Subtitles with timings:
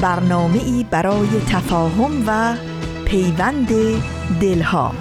[0.00, 2.56] برنامه ای برای تفاهم و
[3.04, 3.68] پیوند
[4.40, 4.92] دلها.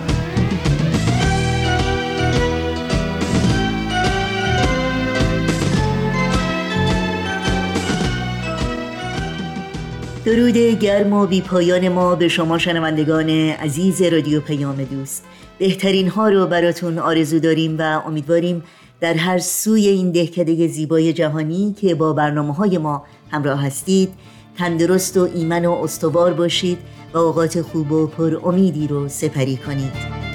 [10.26, 15.26] درود گرم و بی پایان ما به شما شنوندگان عزیز رادیو پیام دوست.
[15.58, 18.64] بهترین ها رو براتون آرزو داریم و امیدواریم
[19.00, 24.10] در هر سوی این دهکده زیبای جهانی که با برنامه های ما همراه هستید
[24.58, 26.78] تندرست و ایمن و استوار باشید
[27.14, 30.26] و اوقات خوب و پر امیدی رو سپری کنید.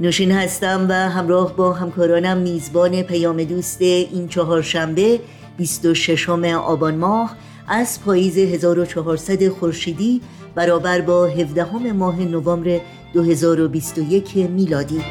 [0.00, 5.20] نوشین هستم و همراه با همکارانم میزبان پیام دوست این چهارشنبه
[5.56, 7.36] 26 آبان ماه
[7.68, 10.20] از پاییز 1400 خورشیدی
[10.54, 12.80] برابر با 17 ماه نوامبر
[13.12, 15.04] 2021 میلادی.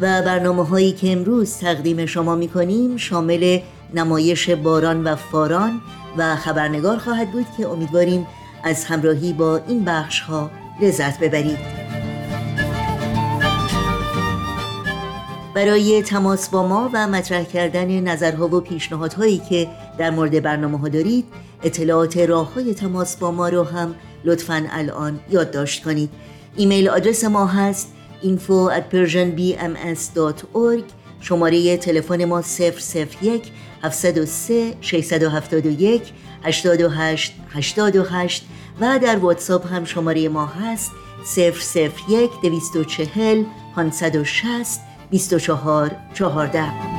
[0.00, 3.60] و برنامه هایی که امروز تقدیم شما می کنیم شامل
[3.94, 5.80] نمایش باران و فاران
[6.16, 8.26] و خبرنگار خواهد بود که امیدواریم
[8.64, 10.50] از همراهی با این بخش ها
[10.82, 11.58] لذت ببرید.
[15.54, 20.88] برای تماس با ما و مطرح کردن نظرها و پیشنهادهایی که در مورد برنامه ها
[20.88, 21.24] دارید
[21.62, 26.10] اطلاعات راه های تماس با ما رو هم لطفا الان یادداشت کنید.
[26.56, 27.92] ایمیل آدرس ما هست
[28.22, 30.84] info at persianbms.org
[31.20, 32.42] شماره تلفن ما
[33.20, 33.52] 001
[33.82, 38.46] 703 671 828 828
[38.80, 40.90] و در واتساپ هم شماره ما هست
[41.36, 43.44] 001 240
[43.76, 44.80] 560
[45.10, 46.97] 24 14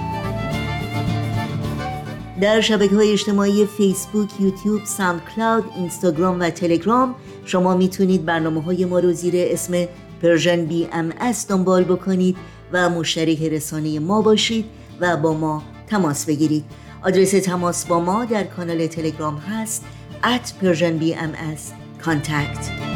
[2.41, 7.15] در شبکه های اجتماعی فیسبوک، یوتیوب، SoundCloud، اینستاگرام و تلگرام.
[7.45, 9.85] شما می‌تونید برنامه های ما رو زیر اسم
[10.21, 11.13] Persian BMS
[11.49, 12.37] دنبال بکنید
[12.73, 14.65] و مشترک رسانه ما باشید
[14.99, 16.65] و با ما تماس بگیرید.
[17.03, 19.85] آدرس تماس با ما در کانال تلگرام هست
[20.23, 21.61] at Persian BMS
[22.05, 22.88] contact.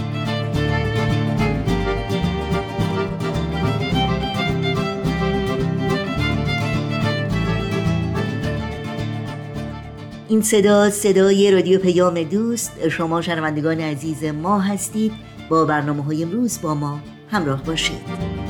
[10.29, 12.89] این صدا صدای رادیو پیام دوست.
[12.89, 15.11] شما شنوندگان عزیز ما هستید.
[15.50, 17.00] با برنامه های امروز با ما
[17.31, 18.44] همراه باشید.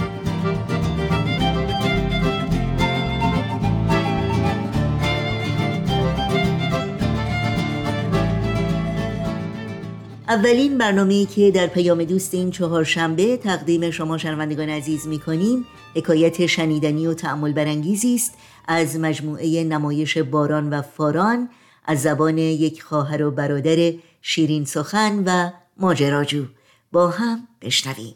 [10.27, 16.45] اولین برنامه که در پیام دوست این چهارشنبه تقدیم شما شنوندگان عزیز می کنیم حکایت
[16.45, 21.49] شنیدنی و تعمل برانگیزی است از مجموعه نمایش باران و فاران.
[21.85, 26.45] از زبان یک خواهر و برادر شیرین سخن و ماجراجو.
[26.91, 28.15] با هم بشنویم.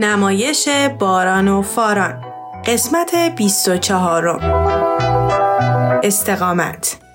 [0.00, 2.24] نمایش باران و فاران.
[2.66, 4.28] قسمت 24
[6.04, 7.07] استقامت.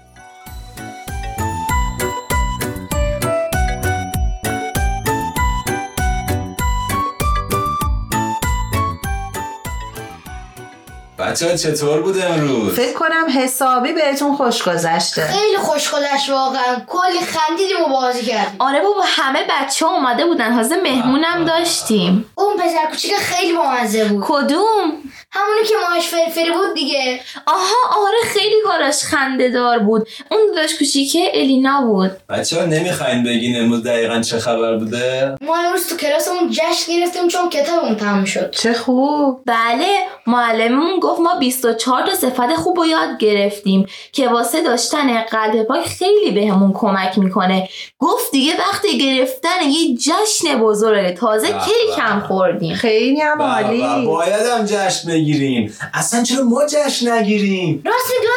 [11.34, 15.28] بچه چطور بوده امروز؟ فکر کنم حسابی بهتون خوش گذشته.
[15.28, 16.76] خیلی خوش گذشت واقعا.
[16.88, 18.56] کلی خندیدیم و بازی کردیم.
[18.60, 20.54] آره بابا همه بچه ها اومده بودن.
[20.54, 22.26] حاضر مهمونم داشتیم.
[22.36, 24.24] اون پسر کوچیک خیلی بامزه بود.
[24.28, 24.94] کدوم؟
[25.36, 27.20] همونی که ماهش فرفری بود دیگه.
[27.48, 30.08] آها آره خیلی کاراش خنده دار بود.
[30.32, 32.12] اون داشت کوچیکه الینا بود.
[32.30, 37.28] بچه ها نمی‌خواین بگین امروز دقیقا چه خبر بوده؟ ما امروز تو کلاسمون جشن گرفتیم
[37.28, 38.52] چون کتابمون تموم شد.
[38.52, 39.42] چه خوب.
[39.46, 39.88] بله
[40.28, 45.86] معلممون گفت ما 24 تا صفت خوب رو یاد گرفتیم که واسه داشتن قلب پاک
[45.86, 47.70] خیلی بهمون کمک می‌کنه.
[48.00, 51.12] گفت دیگه وقتی گرفتن یه جشن بزرگه.
[51.12, 54.06] تازه کیک هم خوردیم؟ خیلی هم عالی.
[54.06, 55.78] باید هم جشن بگیریم.
[55.94, 58.28] اصلا چرا ما جشن نگیریم؟ راست میگی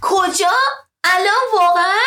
[0.00, 0.46] کجا؟
[1.04, 2.02] الان واقعا؟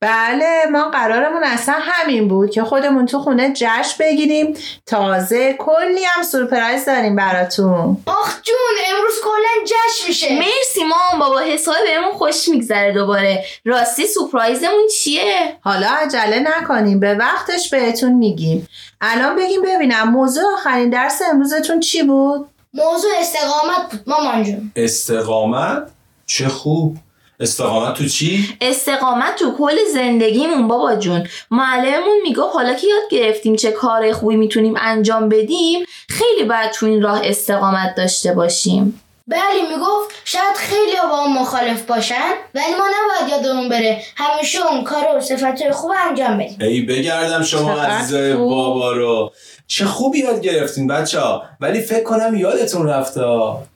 [0.00, 4.56] بله ما قرارمون اصلا همین بود که خودمون تو خونه جشن بگیریم.
[4.86, 7.96] تازه کلی هم سورپرایز داریم براتون.
[8.06, 8.56] آخ جون
[8.96, 10.38] امروز کلا جشن میشه.
[10.38, 13.44] مرسی مام بابا حسابی بهمون خوش میگذره دوباره.
[13.64, 18.68] راستی سورپرایزمون چیه؟ حالا عجله نکنیم به وقتش بهتون میگیم.
[19.00, 24.72] الان بگیم ببینم موضوع آخرین درس امروزتون چی بود؟ موضوع استقامت بود مامان جون.
[24.76, 25.90] استقامت؟
[26.26, 26.96] چه خوب.
[27.40, 31.26] استقامت تو چی؟ استقامت تو کل زندگیمون بابا جون.
[31.50, 36.86] معلممون می‌گفت حالا که یاد گرفتیم چه کار خوبی می‌تونیم انجام بدیم خیلی باید تو
[36.86, 39.00] این راه استقامت داشته باشیم.
[39.26, 44.84] بله می‌گفت شاید خیلی با اون مخالف باشن ولی ما نباید یادمون بره همیشه اون
[44.84, 46.56] کار و صفتهای خوب انجام بدیم.
[46.60, 48.34] ای بگردم شما عزیزای.
[48.34, 49.32] بابا رو.
[49.66, 51.42] چه خوب یاد گرفتین بچه ها.
[51.60, 53.22] ولی فکر کنم یادتون رفته.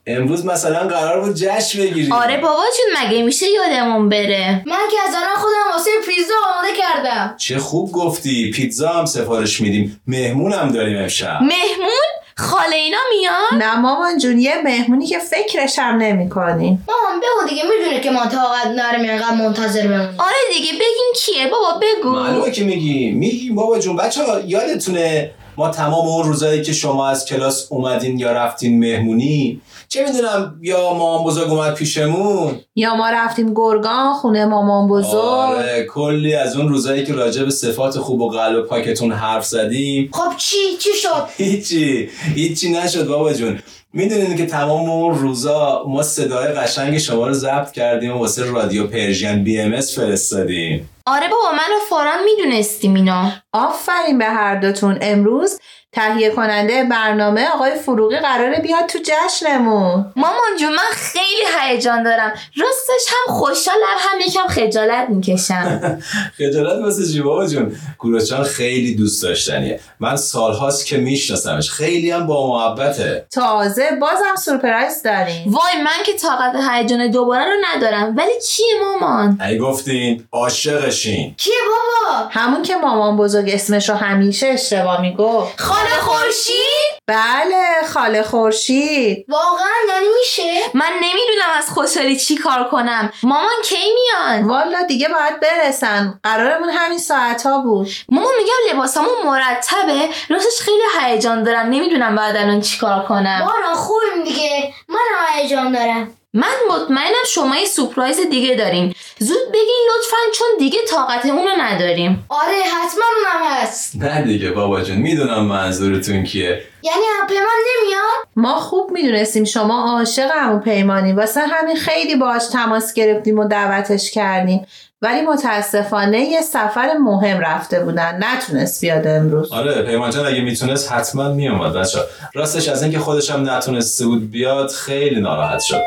[0.06, 2.12] امروز مثلا قرار بود جشن بگیریم.
[2.12, 6.69] آره بابا جون مگه میشه یادمون بره؟ من که از الان خودم واسه پیزا آماده
[6.79, 7.35] کردم.
[7.39, 8.51] چه خوب گفتی.
[8.51, 10.01] پیتزا هم سفارش میدیم.
[10.06, 11.39] مهمون هم داریم امشب.
[11.41, 17.20] مهمون؟ خاله اینا میان؟ نه مامان جون یه مهمونی که فکرش هم نمی کنیم مامان
[17.20, 20.14] بگو دیگه می‌دونه که ما طاقت نرم اینقدر منتظر بمونیم.
[20.19, 22.11] آره دیگه بگین کیه؟ بابا بگو.
[22.11, 27.08] معلومه که میگیم میگیم بابا جون بچه ها یادتونه ما تمام اون روزایی که شما
[27.08, 33.10] از کلاس اومدین یا رفتین مهمونی چه می‌دونم یا مامان بزرگ اومد پیشمون؟ یا ما
[33.10, 35.14] رفتیم گرگان خونه مامان بزرگ.
[35.14, 40.10] آره کلی از اون روزایی که راجع به صفات خوب و قلب پاکتون حرف زدیم.
[40.12, 43.58] خب چی؟ چی شد؟ هیچی هیچی نشد بابا جون.
[43.93, 48.87] می‌دونین که تمام اون روزا ما صدای قشنگ شما رو ضبط کردیم و واسه رادیو
[48.87, 50.90] Persian BMS فرستادیم.
[51.06, 53.32] آره بابا من و فاران می‌دونستیم اینا.
[53.52, 54.99] آفرین به هر دوتون.
[55.00, 55.61] امروز
[55.99, 60.12] تهیه کننده برنامه آقای فروغی قراره بیاد تو جشنمون.
[60.17, 62.33] مامان جون من خیلی هیجان دارم.
[62.56, 65.99] راستش هم خوشحالم هم یکم خجالت می‌کشم.
[66.39, 69.81] خجالت واسه چی بابا جون؟ کوروچان خیلی دوست داشتنیه.
[70.00, 71.71] من سالهاست که میشناسمش.
[71.71, 73.27] خیلی هم با محبته.
[73.31, 75.43] تازه بازم سورپرایز داریم.
[75.47, 78.17] وای من که طاقت هیجان دوباره رو ندارم.
[78.17, 81.35] ولی کیه مامان؟ ای گفتین عاشقشین.
[81.37, 85.61] کیه بابا؟ همون که مامان بزرگ اسمش رو همیشه اشتباه می‌گفت.
[85.61, 87.64] خاله خورشید؟ بله
[87.94, 89.25] خاله خورشید.
[89.29, 93.12] واقعا یعنی میشه؟ من نمی‌دونم از خوشحالی چی کار کنم.
[93.23, 96.20] مامان کی میان؟ والا دیگه باید برسن.
[96.23, 97.88] قرارمون همین ساعت ها بود.
[98.08, 100.08] مامان میگم لباسامون مرتبه.
[100.29, 101.67] راستش خیلی هیجان دارم.
[101.67, 103.46] نمی‌دونم بعد الان چی کار کنم.
[103.46, 104.75] باران خوبیم دیگه.
[104.88, 104.99] من
[105.34, 106.14] هیجان دارم.
[106.38, 108.94] من مطمئنم شما یه سورپرایز دیگه دارین.
[109.19, 112.26] زود بگین لطفا چون دیگه طاقت اونو نداریم.
[112.29, 113.96] آره حتما اونم هست.
[113.96, 116.62] نه دیگه بابا جون می‌دونم منظورتون کیه.
[116.82, 121.12] یعنی هم من نمیاد؟ ما خوب می‌دونستیم شما عاشق همون پیمانی.
[121.12, 124.67] واسه همین خیلی باهاش تماس گرفتیم و دعوتش کردیم.
[125.02, 128.20] ولی متاسفانه یه سفر مهم رفته بودن.
[128.23, 129.52] نتونست بیاد امروز.
[129.52, 131.99] آره پیمان جان اگه می‌تونست حتما میومد بچه
[132.34, 135.82] راستش از اینکه خودش هم نتونسته بود بیاد خیلی ناراحت شد.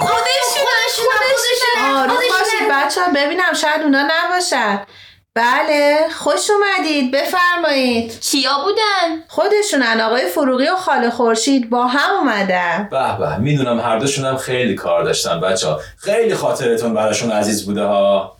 [0.00, 0.66] خودشون
[0.96, 4.80] خودشون آروم باشید بچه ببینم شاید اونا نباشن.
[5.34, 7.12] بله خوش اومدید.
[7.12, 8.20] بفرمایید.
[8.20, 12.88] کیا بودن؟ خودشونن آقای فروغی و خاله خورشید با هم اومدن.
[12.90, 17.66] به به می‌دونم هر دوشون هم خیلی کار داشتن بچه ها خیلی خاطرتون براشون عزیز
[17.66, 18.36] بوده ها.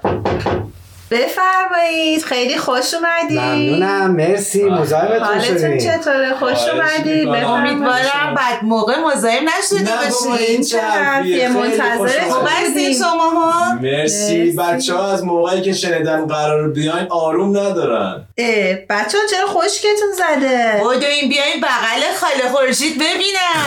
[1.10, 5.78] بفرمایید خیلی خوش اومدید ممنونم مرسی مزاحمتون حالتون شدیم.
[5.78, 9.90] چطوره؟ خوش اومدید امیدوارم بعد موقع مزاحم نشده
[10.38, 14.52] این حرفیه؟ خیلی منتظر هستین شما ها مرسی.
[14.52, 18.24] بچه ها از موقعی که شنیدن قرار بیاین آروم ندارن.
[18.88, 23.66] بچه ها چرا خشکتون زده؟ بدوین بیاین بغل خاله خورشید ببینم.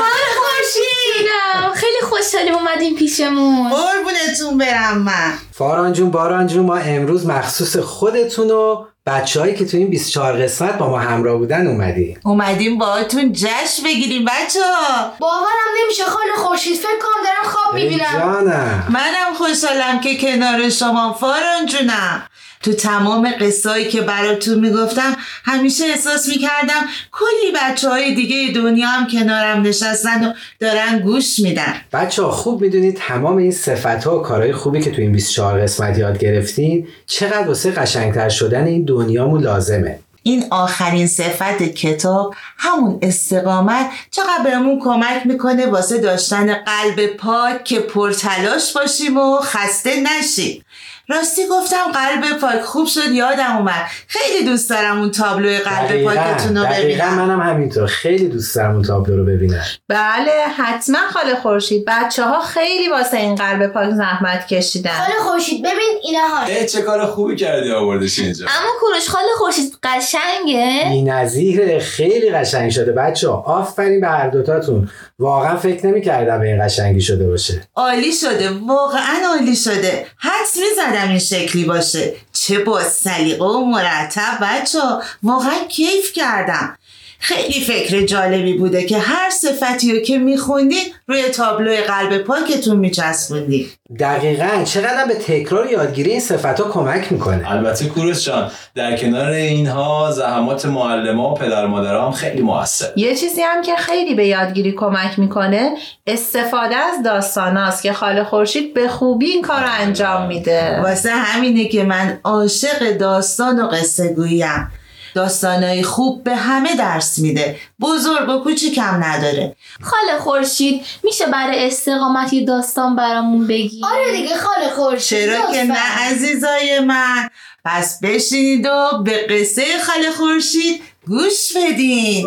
[1.14, 3.70] خورشیدم خیلی خوشحالیم اومدیم پیشمون.
[3.70, 5.34] قربونتون برم من.
[5.52, 10.78] فاران جون باران جون ما امروز مخصوص خودتون و بچههایی که تو این 24 قسمت
[10.78, 12.20] با ما همراه بودن اومدیم.
[12.24, 18.20] اومدیم باهاتون جشن بگیریم بچه ها باورم نمیشه خاله خورشید فکر کنم دارم خواب می‌بینم.
[18.20, 18.88] جانم.
[18.90, 22.28] منم خوشحالم که کنار شما فاران جونم.
[22.64, 25.16] تو تمام قصایی که براتون می‌گفتم
[25.46, 31.74] همیشه احساس می‌کردم کلی بچه های دیگه دنیا هم کنارم نشستن و دارن گوش میدن.
[31.94, 35.62] بچه ها خوب می‌دونید تمام این صفت ها و کارهای خوبی که تو این 24
[35.62, 40.00] قسمت یاد گرفتین چقدر واسه قشنگتر شدن این دنیامون لازمه.
[40.26, 47.80] این آخرین صفت کتاب همون استقامت چقدر بهمون کمک می‌کنه واسه داشتن قلب پاک که
[47.80, 50.66] پرتلاش باشیم و خسته نشیم.
[51.10, 53.86] راستی گفتم قلب پاک خوب شد یادم اومد.
[54.08, 57.26] خیلی دوست دارم اون تابلو قلب پاکتون رو دقیقا ببینم.
[57.26, 57.88] منم همینطور.
[57.88, 59.64] خیلی دوست دارم اون تابلو رو ببینم.
[59.90, 61.84] بله حتما خاله خورشید.
[61.88, 64.92] بچه ها خیلی واسه این قلب پاک زحمت کشیدن.
[64.92, 66.66] خاله خورشید ببین اینا ها.
[66.66, 68.46] چه کار خوبی کردی آوردش اینجا.
[68.46, 72.92] اما کوروش خاله خورشید قشنگه؟ بی نظیره خیلی قشنگ شده.
[72.92, 74.90] بچه آفرین به هر دوتاتون.
[75.20, 77.62] واقعا فکر نمی‌کردم این قشنگی شده باشه.
[77.76, 80.06] عالی شده واقعا عالی شده.
[80.18, 80.58] حدس
[80.94, 84.80] می‌زدم این شکلی باشه؟ چه با سلیقه و مرتب بچه
[85.24, 86.78] واقعا کیف کردم.
[87.24, 93.66] خیلی فکر جالبی بوده که هر صفتی رو که میخوندین روی تابلو قلب پاکتون میچسبوندین
[94.00, 94.64] دقیقا.
[94.64, 97.52] چقدر به تکرار یادگیری این صفت ها کمک می‌کنه.
[97.52, 102.88] البته کوروش جان در کنار اینها زحمات معلم و پدر مادر هم خیلی موثر.
[102.96, 105.72] یه چیزی هم که خیلی به یادگیری کمک می‌کنه
[106.08, 110.82] استفاده از داستاناست که خاله خورشید به خوبی این کار رو انجام میده.
[110.82, 114.72] واسه همینه که من عاشق داستان و قصه گویم
[115.14, 117.58] داستانای خوب به همه درس میده.
[117.82, 119.56] بزرگ و کوچیکم نداره.
[119.82, 125.64] خاله خورشید میشه برای استقامت یه داستان برامون بگی؟ آره دیگه خاله خورشید چرا که.
[125.64, 127.30] نه عزیزای من.
[127.66, 132.26] پس بشینید و به قصه خاله خورشید گوش بدین.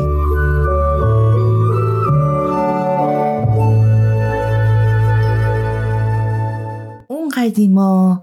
[7.09, 8.23] اون قدیما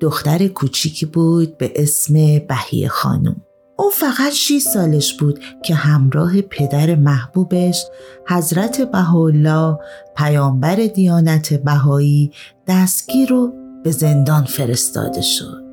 [0.00, 2.14] دختر کوچیکی بود به اسم
[2.48, 3.42] بهیه خانم.
[3.88, 7.84] او فقط 6 سالش بود که همراه پدر محبوبش
[8.28, 9.78] حضرت بهاءالله
[10.16, 12.32] پیامبر دیانت بهایی
[12.66, 13.52] دستگیر رو
[13.84, 15.64] به زندان فرستاده شد.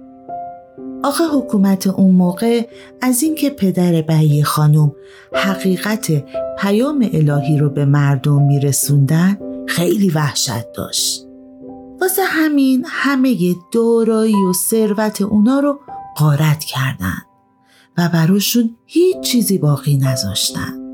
[1.04, 2.68] آخه حکومت اون موقع
[3.02, 4.92] از اینکه پدر بهیه خانم
[5.34, 6.24] حقیقت
[6.60, 11.26] پیام الهی رو به مردم میرسوندن خیلی وحشت داشت.
[12.02, 13.36] واسه همین همه
[13.74, 15.80] دارایی و ثروت اونا رو
[16.18, 17.25] غارت کردن
[17.98, 20.86] و براشون هیچ چیزی باقی نذاشتن.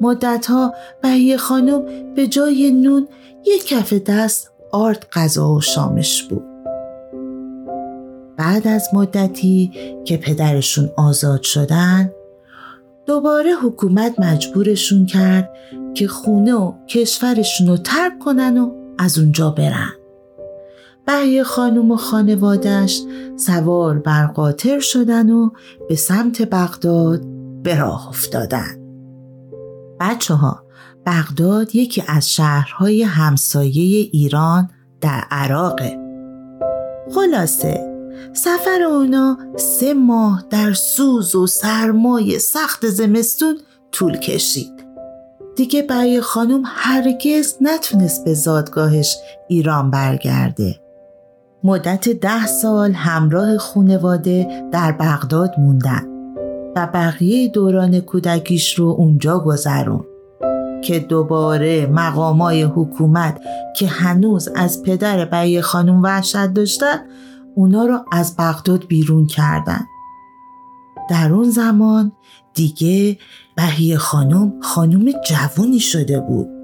[0.00, 1.82] مدتها بهیه خانم
[2.14, 3.08] به جای نون
[3.46, 6.44] یک کف دست آرد غذا و شامش بود.
[8.36, 9.72] بعد از مدتی
[10.04, 12.12] که پدرشون آزاد شدن
[13.06, 15.50] دوباره حکومت مجبورشون کرد
[15.94, 19.97] که خونه و کشورشون رو ترک کنن و از اونجا برن.
[21.08, 23.02] بهیه خانم و خانوادش
[23.36, 25.50] سوار بر قاطر شدن و
[25.88, 27.20] به سمت بغداد
[27.62, 28.78] به راه افتادن.
[30.00, 30.64] بچه ها
[31.06, 35.98] بغداد یکی از شهرهای همسایه ایران در عراقه.
[37.14, 37.80] خلاصه
[38.32, 43.58] سفر اونا سه ماه در سوز و سرمای سخت زمستون
[43.92, 44.86] طول کشید.
[45.56, 49.16] دیگه برای خانم هرگز نتونست به زادگاهش
[49.48, 50.87] ایران برگرده.
[51.64, 56.06] مدت ده سال همراه خونواده در بغداد موندن
[56.76, 60.04] و بقیه دوران کودکیش رو اونجا گذرون
[60.82, 63.40] که دوباره مقامای حکومت
[63.76, 66.96] که هنوز از پدر بهیه خانم وحشت داشتن
[67.54, 69.80] اونا رو از بغداد بیرون کردن.
[71.10, 72.12] در اون زمان
[72.54, 73.18] دیگه
[73.56, 76.57] بهیه خانم خانم جوونی شده بود.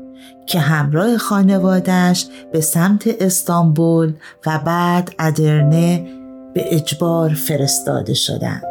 [0.46, 4.12] که همراه خانوادش به سمت استانبول
[4.46, 6.06] و بعد ادرنه
[6.54, 8.62] به اجبار فرستاده شدند.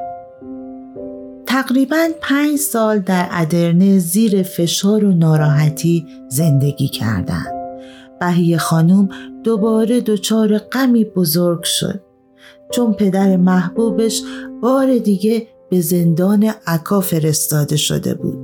[1.48, 7.54] تقریبا پنج سال در ادرنه زیر فشار و ناراحتی زندگی کردند.
[8.20, 9.10] بهیه خانم
[9.44, 12.02] دوباره دچار غمی بزرگ شد
[12.72, 14.22] چون پدر محبوبش
[14.62, 18.43] بار دیگه به زندان عکا فرستاده شده بود.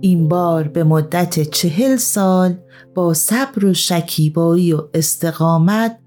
[0.00, 2.54] این بار به مدت چهل سال
[2.94, 5.98] با صبر و شکیبایی و استقامت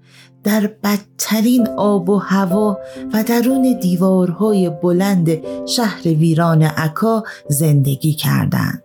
[0.44, 2.78] در بدترین آب و هوا
[3.12, 5.28] و درون دیوارهای بلند
[5.66, 8.82] شهر ویران عکا زندگی کردند.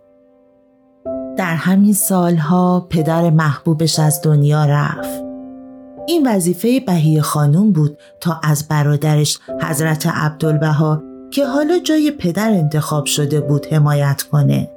[1.37, 5.23] در همین سالها پدر محبوبش از دنیا رفت.
[6.07, 13.05] این وظیفه بهیه خانوم بود تا از برادرش حضرت عبدالبها که حالا جای پدر انتخاب
[13.05, 14.76] شده بود حمایت کنه.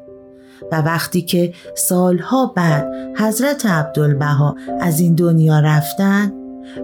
[0.73, 6.33] و وقتی که سالها بعد حضرت عبدالبها از این دنیا رفتن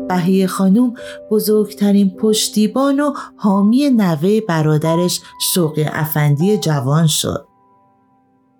[0.08, 0.94] بهیه خانوم
[1.30, 5.20] بزرگترین پشتیبان و حامی نوه برادرش
[5.54, 7.46] شوقی افندی جوان شد.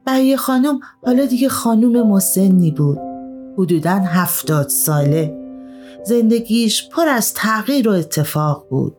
[0.06, 2.98] بهیه خانوم حالا دیگه خانوم مسنی بود.
[3.58, 5.38] حدوداً هفتاد ساله.
[6.04, 8.96] زندگیش پر از تغییر و اتفاق بود.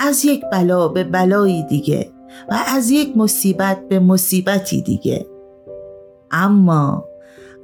[0.00, 2.12] از یک بلا به بلایی دیگه
[2.50, 5.26] و از یک مصیبت به مصیبتی دیگه.
[6.34, 7.04] اما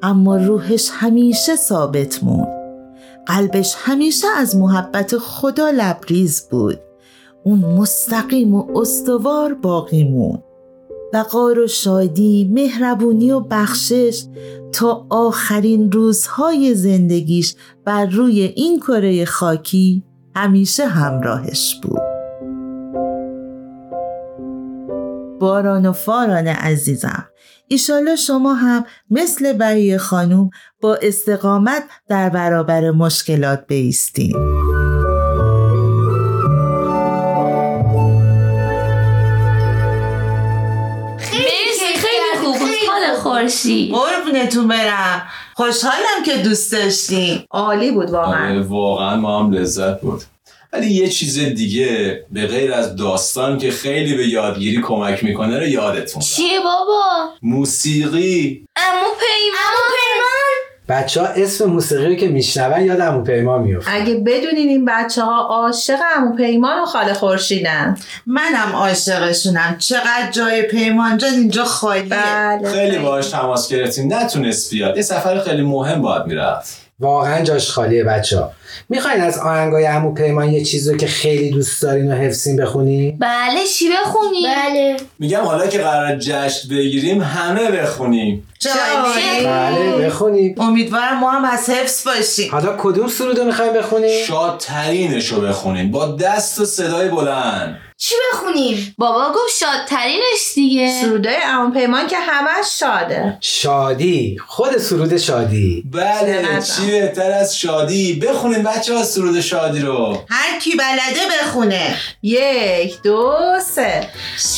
[0.02, 2.60] اما روحش همیشه ثابت موند.
[3.26, 6.78] قلبش همیشه از محبت خدا لبریز بود.
[7.44, 10.42] اون مستقیم و استوار باقی موند.
[11.12, 14.24] وقار و شادی، مهربونی و بخشش
[14.72, 20.02] تا آخرین روزهای زندگیش بر روی این کره خاکی
[20.36, 22.19] همیشه همراهش بود.
[25.40, 27.28] باران و فاران عزیزم.
[27.68, 34.36] ایشالا شما هم مثل بهیه خانوم با استقامت در برابر مشکلات بیستین.
[43.22, 43.94] خورشید.
[43.94, 45.22] قربونتون برم.
[45.54, 48.48] خوشحالم که دوست داشتیم عالی بود واقعا.
[48.48, 50.22] آره، واقعا ما هم لذت بود
[50.72, 55.66] ولی یه چیز دیگه به غیر از داستان که خیلی به یادگیری کمک می‌کنه رو
[55.66, 58.66] یادتون چیه بابا؟ موسیقی.
[58.76, 59.70] امو پیمان.
[60.88, 65.22] بچه ها اسم موسیقی رو که میشنون یاد امو پیمان میفته اگه بدونین این بچه
[65.22, 67.98] ها عاشق امو پیمان و خاله خورشیدن.
[68.26, 69.76] منم عاشقشونم.
[69.78, 72.04] چقدر جای پیمان جان اینجا خالیه.
[72.04, 74.14] بله خیلی باهاش تماس گرفتیم.
[74.14, 74.96] نتونست بیاد.
[74.96, 76.80] یه سفر خیلی مهم باید می‌رفت.
[77.00, 78.52] واقعا جاش خالیه بچه ها
[78.88, 83.64] می‌خواین از آهنگای عمو پیمان یه چیزی که خیلی دوست دارین و حفظین بخونی؟ بله
[83.76, 84.96] چی بخونی؟ بله.
[85.18, 88.46] میگم حالا که قرار جشن بگیریم همه بخونیم.
[88.58, 90.54] جایی بله بخونیم.
[90.58, 92.52] امیدوارم ما هم از حفظ باشیم.
[92.52, 95.90] حالا کدوم سرودو می‌خوایم بخونیم؟ شادترینش رو بخونیم.
[95.90, 97.78] با دست و صدای بلند.
[97.96, 100.92] چی بخونیم؟ بابا گفت شادترینش دیگه.
[101.02, 103.38] سرودای امو پیمان که همش شاده.
[103.40, 104.36] شادی.
[104.46, 105.84] خود سرود شادی.
[105.92, 106.62] بله.
[106.62, 110.24] چی بهتر از شادی؟ بخونیم بچه ها سرود شادی رو.
[110.28, 111.96] هر کی بلده بخونه.
[112.22, 113.34] یک دو
[113.74, 114.08] سه.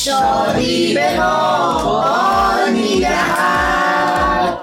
[0.05, 4.57] شادی به ما بار می‌دهد.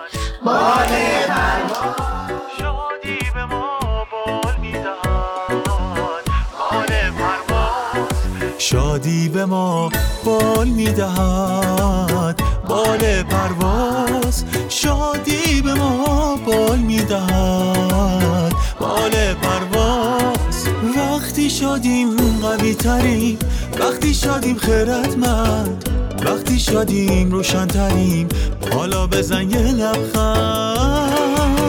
[0.44, 0.80] بار
[8.59, 9.90] شادی به ما
[10.25, 12.42] بال می‌دهد.
[12.68, 14.44] بال پرواز.
[14.68, 18.50] شادی به ما بال می‌دهد.
[18.80, 20.66] بال پرواز.
[20.96, 23.38] وقتی شادیم قوی تریم
[23.80, 25.88] وقتی شادیم خیرتمند
[26.25, 28.28] وقتی شادیم روشن تریم
[28.72, 31.60] حالا بزن یه لبخند.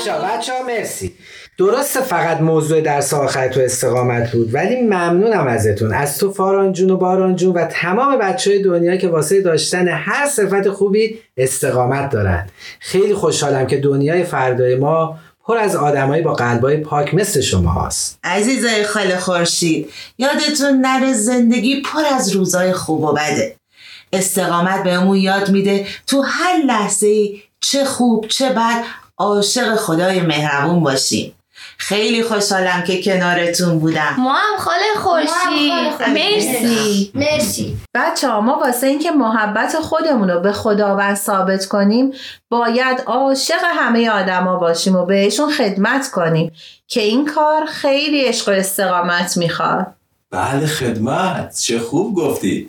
[0.00, 1.14] بچه بچه مرسی.
[1.58, 5.94] درسته فقط موضوع درس آخر تو استقامت بود ولی ممنونم ازتون.
[5.94, 9.88] از تو فاران جون و باران جون و تمام بچه های دنیا که واسه داشتن
[9.88, 12.46] هر صفت خوبی استقامت دارن.
[12.80, 18.18] خیلی خوشحالم که دنیای فردای ما پر از آدمایی با قلبای پاک مثل شما هست.
[18.24, 23.56] عزیزای خاله خورشید یادتون نره زندگی پر از روزای خوب و بده.
[24.12, 27.28] استقامت بهمون یاد میده تو هر لحظه
[27.60, 28.84] چه خوب چه بد
[29.20, 31.34] عاشق خدای مهربون باشیم
[31.78, 34.14] خیلی خوشحالم که کنارتون بودم.
[34.18, 35.72] ما هم خاله خورشید.
[36.08, 37.10] مرسی.
[37.14, 37.76] مرسی.
[37.94, 42.12] بچه ها ما واسه اینکه محبت خودمون رو به خداوند ثابت کنیم
[42.48, 46.52] باید عاشق همه آدما باشیم و بهشون خدمت کنیم
[46.88, 49.86] که این کار خیلی عشق و استقامت می‌خواد.
[50.30, 51.58] بله خدمت.
[51.58, 52.68] چه خوب گفتی.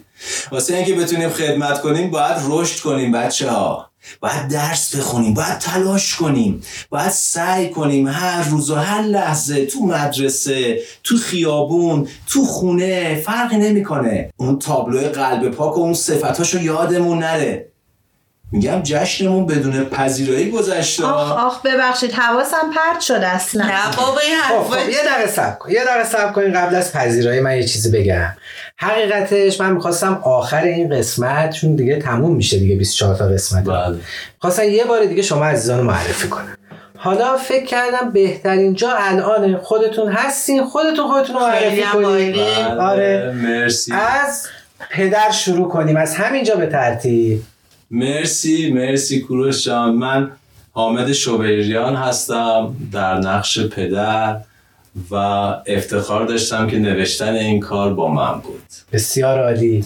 [0.52, 6.16] واسه اینکه بتونیم خدمت کنیم باید رشد کنیم بچه ها باید درس بخونیم باید تلاش
[6.16, 13.16] کنیم باید سعی کنیم هر روز و هر لحظه تو مدرسه تو خیابون تو خونه
[13.16, 14.34] فرقی نمی‌کنه.
[14.38, 17.72] اون تابلو قلب پاک و اون صفتاشو یادمون نره.
[18.54, 21.06] میگم جشنمون بدون پذیرایی گذشته.
[21.06, 23.66] آخ آخ ببخشید حواسم پرت شد اصلا.
[23.66, 26.76] نه بابا این خب خب حرفا یه دقیقه صبر کن یه دقیقه صبر کنین قبل
[26.76, 28.36] از پذیرایی من یه چیزی بگم.
[28.82, 33.64] حقیقتش من می‌خواستم آخر این قسمت چون دیگه تموم میشه دیگه 24 تا قسمت.
[33.64, 33.98] بله.
[34.40, 36.58] خواستم یه بار دیگه شما عزیزان رو معرفی کنم.
[36.98, 41.82] حالا فکر کردم بهترین جا الان خودتون هستین خودتون خودتون رو معرفی.
[41.94, 43.32] کنید بله، آره.
[43.36, 43.94] مرسی.
[43.94, 44.48] از
[44.90, 47.42] پدر شروع کنیم از همینجا به ترتیب.
[47.92, 49.96] مرسی مرسی کوروش جان.
[49.96, 50.32] من
[50.72, 54.38] حامد شوبریان هستم در نقش پدر.
[55.12, 55.16] و
[55.68, 58.64] افتخار داشتم که نوشتن این کار با من بود.
[58.94, 59.86] بسیار عالی.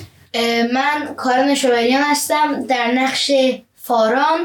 [0.74, 3.32] من کارن شوبریان هستم در نقش
[3.76, 4.39] فاران.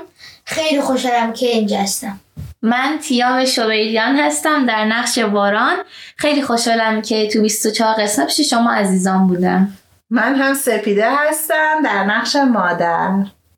[0.44, 2.20] خیلی خوشحالم که اینجا هستم.
[2.62, 5.76] من تیام شوبریان هستم در نقش باران.
[6.16, 9.72] خیلی خوشحالم که تو 24 قسمت پیش شما عزیزان بودم.
[10.10, 13.10] من هم سپیده هستم در نقش مادر.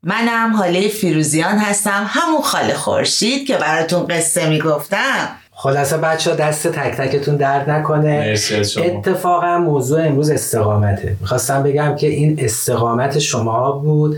[0.03, 5.29] منم حاله فیروزیان هستم همون خاله خورشید که براتون قصه می‌گفتم.
[5.63, 8.35] خلاصه بچه ها دست تک تکتون درد نکنه.
[8.77, 11.17] اتفاقا موضوع امروز استقامته.
[11.21, 14.17] می‌خواستم بگم که این استقامت شما بود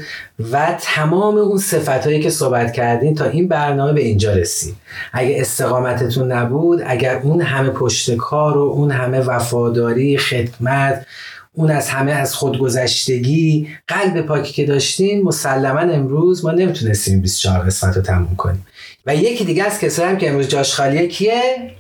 [0.53, 4.75] و تمام اون صفت هایی که صحبت کردین تا این برنامه به اینجا رسید.
[5.13, 11.07] اگه استقامتتون نبود اگر اون همه پشت کار و اون همه وفاداری خدمت
[11.53, 17.97] اون از همه از خودگذشتگی قلب پاکی که داشتین مسلما امروز ما نمی‌تونستیم 24 قسمت
[17.97, 18.67] رو تموم کنیم.
[19.07, 21.71] و یکی دیگه از کسایی هم که امروز جاش خالیه کیه؟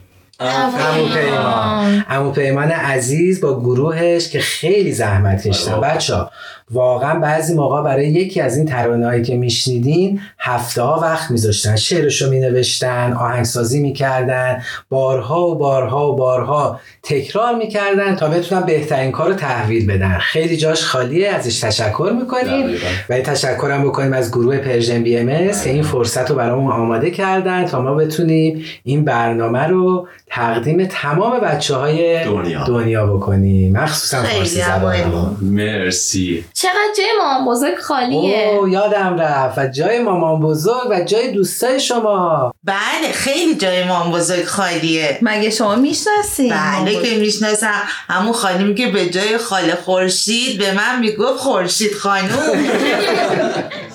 [0.40, 6.26] امو پیمان امو پیمان عزیز با گروهش که خیلی زحمت کشتن بچه
[6.70, 11.76] واقعا بعضی موقع برای یکی از این ترانه هایی که میشنیدین هفته ها وقت میذاشتن.
[11.76, 19.28] شعرشو مینوشتن آهنگسازی می‌کردن بارها و بارها و بارها تکرار می‌کردن تا بتونن بهترین کار
[19.28, 20.18] رو تحویل بدن.
[20.18, 22.76] خیلی جاش خالیه ازش تشکر می‌کنیم.
[23.08, 25.28] و تشکرم بکنیم از گروه Persian BMS
[25.64, 31.40] که این فرصت رو برامون آماده کردن تا ما بتونیم این برنامه رو تقدیم تمام
[31.40, 32.64] بچه های دنیا.
[32.64, 33.72] دنیا بکنیم.
[33.72, 36.44] مخصوصا فارسی زبان مرسی.
[36.64, 38.48] چقدر جای مامان بزرگ خالیه.
[38.60, 39.58] او یادم رفت.
[39.58, 42.52] و جای مامان بزرگ و جای دوستای شما.
[42.64, 45.18] بله خیلی جای مامان بزرگ خالیه.
[45.22, 47.82] مگه شما می‌شناسی بله که می‌شناسم.
[48.08, 52.64] همون خانمی که به جای خاله خورشید به من می‌گفت خورشید خانوم.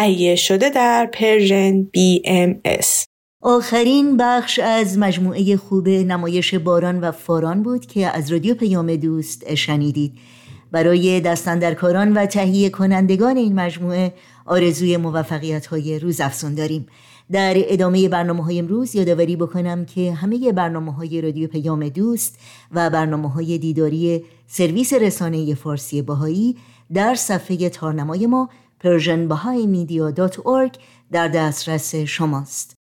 [0.00, 2.86] تهیه شده در Persian BMS
[3.42, 9.54] آخرین بخش از مجموعه خوب نمایش باران و فاران بود که از رادیو پیام دوست
[9.54, 10.12] شنیدید.
[10.72, 14.14] برای دست‌اندرکاران و تهیه کنندگان این مجموعه
[14.46, 16.86] آرزوی موفقیت های روز افزون داریم.
[17.32, 22.38] در ادامه برنامه های امروز یادآوری بکنم که همه برنامه های رادیو پیام دوست
[22.72, 26.56] و برنامه های دیداری سرویس رسانه فارسی بهائی
[26.94, 28.48] در صفحه تارنمای ما
[28.84, 30.78] persianbahaimedia.org
[31.12, 32.74] در دسترس شماست.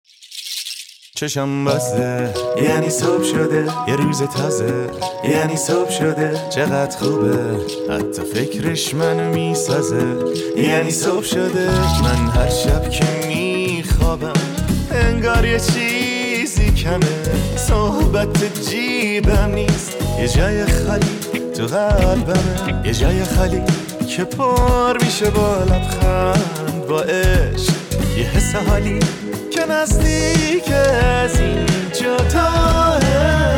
[1.15, 2.35] چشم بسته.
[2.63, 3.67] یعنی صبح شده.
[3.89, 4.91] یه روز تازه.
[5.25, 6.41] یعنی صبح شده.
[6.51, 7.57] چقدر خوبه.
[7.91, 10.17] حتی فکرش منو می‌سازه.
[10.57, 11.71] یعنی صبح شده.
[12.03, 14.33] من هر شب که میخوابم
[14.91, 17.57] انگار یه چیزی کمه.
[17.57, 19.97] صحبت جیبم نیست.
[20.21, 21.07] یه جای خالی
[21.57, 22.87] تو قلبمه.
[22.87, 23.63] یه جای خالی
[24.09, 27.73] که پر میشه با لبخند با عشق.
[28.17, 29.01] یه حس حالی
[29.51, 33.58] که نزدیک از اینجا تاه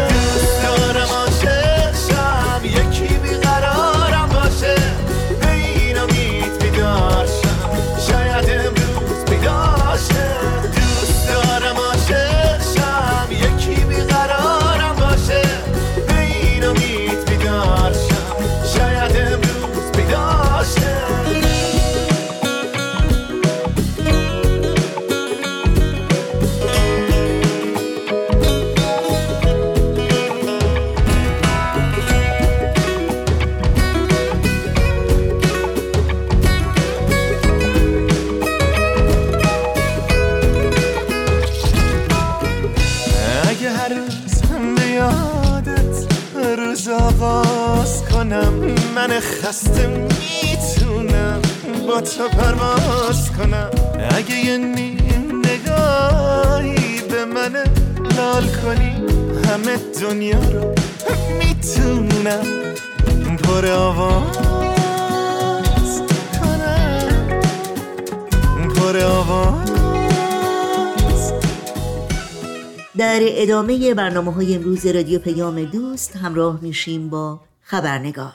[73.61, 78.35] ادامه برنامه های امروز رادیو پیام دوست همراه میشیم با خبرنگار.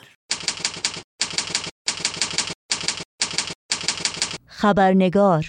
[4.46, 5.46] خبرنگار.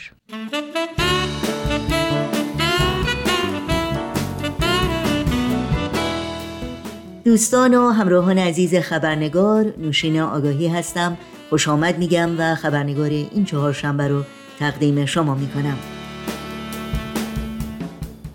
[7.25, 11.17] دوستان و همراهان عزیز خبرنگار نوشین آگاهی هستم.
[11.49, 14.23] خوش آمد میگم و خبرنگار این چهار شنبه رو
[14.59, 15.96] تقدیم شما می‌کنم.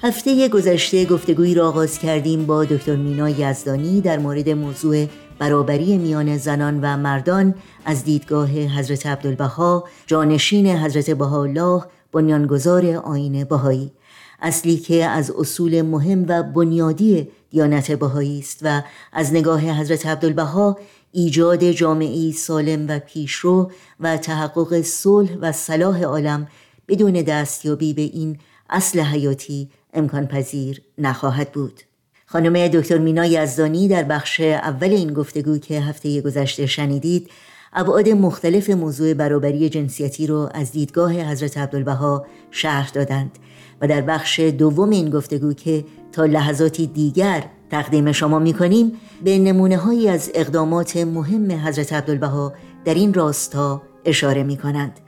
[0.04, 5.06] هفته گذشته گفتگویی را آغاز کردیم با دکتر مینا یزدانی در مورد موضوع
[5.38, 13.92] برابری میان زنان و مردان از دیدگاه حضرت عبدالبها جانشین حضرت بهاءالله بنیانگذار آیین بهایی.
[14.40, 20.78] اصلی که از اصول مهم و بنیادی دیانت بهایی است و از نگاه حضرت عبدالبها
[21.12, 26.48] ایجاد جامعه سالم و پیشرو و تحقق صلح و صلاح عالم
[26.88, 28.38] بدون دستیابی به این
[28.70, 31.80] اصل حیاتی امکان پذیر نخواهد بود.
[32.26, 37.30] خانم دکتر مینا یزدانی در بخش اول این گفتگو که هفته گذشته شنیدید
[37.72, 43.38] ابعاد مختلف موضوع برابری جنسیتی رو از دیدگاه حضرت عبدالبها شرح دادند
[43.80, 48.92] و در بخش دوم این گفتگو که تا لحظاتی دیگر تقدیم شما می کنیم
[49.24, 52.52] به نمونه هایی از اقدامات مهم حضرت عبدالبها
[52.84, 55.00] در این راستا اشاره می کنند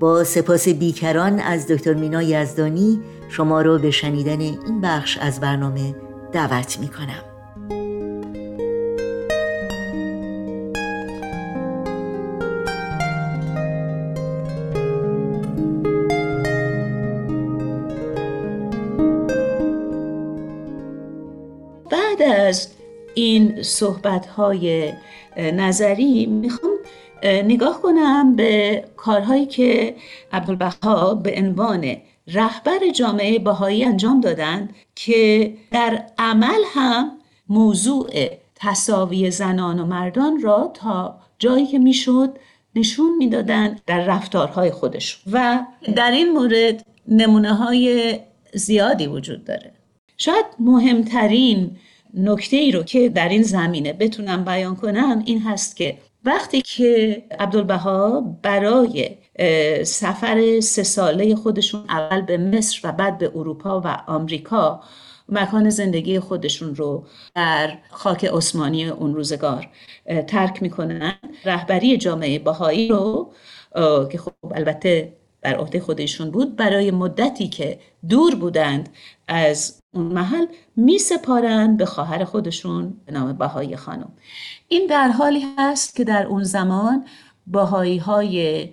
[0.00, 5.94] با سپاس بیکران از دکتر مینا یزدانی شما رو به شنیدن این بخش از برنامه
[6.32, 7.24] دعوت می کنم
[21.90, 22.68] بعد از
[23.14, 24.92] این صحبت های
[25.36, 26.77] نظری می‌خوام
[27.24, 29.96] نگاه کنم به کارهایی که
[30.32, 37.10] عبدالبها به عنوان رهبر جامعه بهایی انجام دادند که در عمل هم
[37.48, 38.10] موضوع
[38.54, 42.38] تصاوی زنان و مردان را تا جایی که می‌شد
[42.74, 45.32] نشون می‌دادند در رفتارهای خودشون.
[45.32, 45.64] و
[45.96, 48.18] در این مورد نمونه های
[48.54, 49.72] زیادی وجود داره.
[50.16, 51.70] شاید مهمترین
[52.14, 55.98] نکته ای رو که در این زمینه بتونم بیان کنم این هست که
[56.28, 59.16] وقتی که عبدالبها برای
[59.84, 64.80] سفر سه ساله خودشون اول به مصر و بعد به اروپا و آمریکا
[65.28, 69.68] مکان زندگی خودشون رو در خاک عثمانی اون روزگار
[70.26, 71.14] ترک می‌کنن.
[71.44, 73.32] رهبری جامعه بهایی رو
[74.12, 75.12] که خب البته
[75.42, 78.88] بر عهده خودشون بود برای مدتی که دور بودند
[79.28, 84.12] از اون محل می سپارن به خواهر خودشون به نام بهایی خانم.
[84.68, 87.06] این در حالی هست که در اون زمان
[87.46, 88.68] بهایی های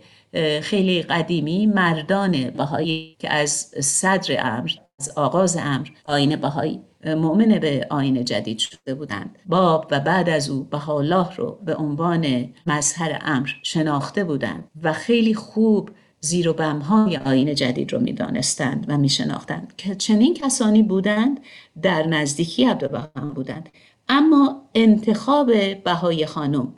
[0.62, 7.88] خیلی قدیمی مردان بهایی که از صدر امر از آغاز امر آین بهایی مؤمن به
[7.90, 9.40] آین جدید شده بودند.
[9.46, 15.34] باب و بعد از او بهاءالله رو به عنوان مظهر امر شناخته بودند و خیلی
[15.34, 21.40] خوب زیر و بمهای آین جدید رو می‌دانستند و میشناختند که چنین کسانی بودند
[21.82, 23.70] در نزدیکی عبدالبها بودند.
[24.10, 25.52] اما انتخاب
[25.84, 26.74] بهای خانم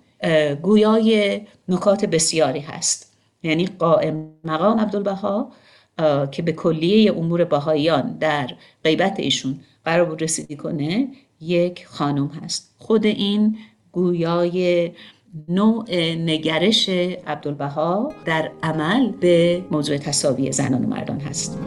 [0.62, 3.18] گویای نکات بسیاری هست.
[3.44, 5.52] یعنی قائم مقام عبدالبها
[6.32, 8.50] که به کلیه امور بهاییان در
[8.84, 11.08] غیبت ایشون قرار بود رسیدی کنه
[11.42, 12.76] یک خانم هست.
[12.78, 13.58] خود این
[13.92, 14.92] گویای
[15.50, 15.86] نوع
[16.16, 16.90] نگرش
[17.28, 21.58] عبدالبها در عمل به موضوع تصاوی زنان و مردان هست.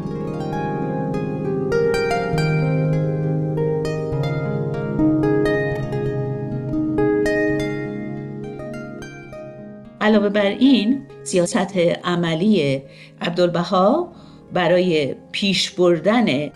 [10.10, 12.82] علاوه بر این سیاست عملی
[13.20, 14.12] عبدالبها
[14.52, 16.50] برای پیش بردن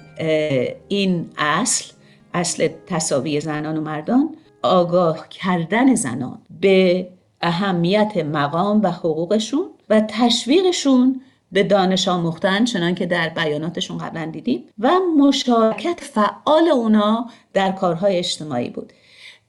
[0.89, 1.93] این اصل
[2.35, 7.09] اصل تصاوی زنان و مردان آگاه کردن زنان به
[7.41, 11.21] اهمیت مقام و حقوقشون و تشویقشون
[11.53, 18.19] به دانش آموختن چنان که در بیاناتشون قبلا دیدیم و مشارکت فعال اونا در کارهای
[18.19, 18.93] اجتماعی بود.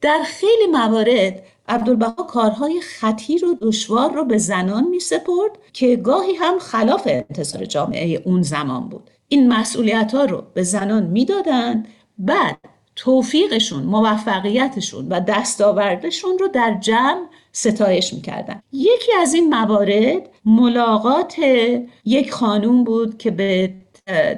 [0.01, 6.35] در خیلی موارد عبدالبها کارهای خطیر و دشوار رو به زنان می سپرد که گاهی
[6.35, 9.09] هم خلاف انتظار جامعه اون زمان بود.
[9.27, 12.57] این مسئولیت ها رو به زنان می‌دادند بعد
[12.95, 18.61] توفیقشون موفقیتشون و دستاوردشون رو در جمع ستایش می‌کردن.
[18.71, 21.35] یکی از این موارد ملاقات
[22.05, 23.73] یک خانوم بود که به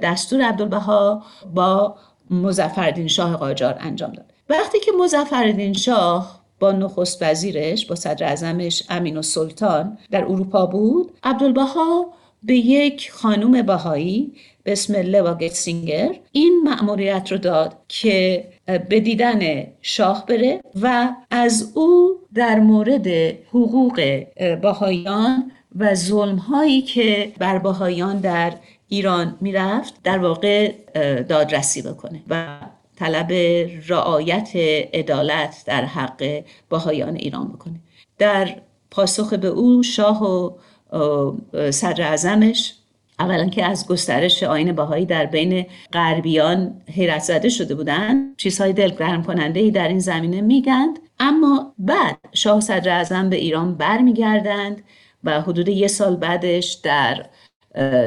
[0.03, 1.23] دستور عبدالبها
[1.55, 1.95] با
[2.29, 4.33] مزفردین شاه قاجار انجام داد.
[4.49, 10.65] وقتی که مزفردین شاه با نخست وزیرش با صدر ازمش امین و سلطان در اروپا
[10.65, 11.11] بود.
[11.23, 12.05] عبدالبها
[12.43, 18.47] به یک خانوم بهایی به اسم لوا گتسینگر این مأموریت رو داد که
[18.89, 23.07] به دیدن شاه بره و از او در مورد
[23.49, 24.25] حقوق
[24.61, 28.53] بهاییان و ظلم هایی که بر بهاییان در
[28.87, 30.71] ایران می‌رفت در واقع
[31.29, 32.59] دادرسی بکنه و
[32.99, 33.31] طلب
[33.87, 34.51] رعایت
[34.93, 37.75] عدالت در حق بهایان ایران بکنه.
[38.17, 38.55] در
[38.91, 40.51] پاسخ به او شاه و
[41.71, 42.73] صدر اعظمش
[43.19, 49.23] اولا که از گسترش آین باهایی در بین غربیان حیرت زده شده بودند چیزهای دلگرم
[49.23, 50.99] کننده ای در این زمینه میگند.
[51.19, 54.83] اما بعد شاه صدر اعظم به ایران برمیگردند
[55.23, 57.25] و حدود یه سال بعدش در